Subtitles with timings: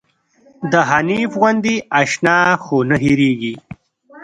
[0.71, 3.53] د حنيف غوندې اشنا خو نه هيريږي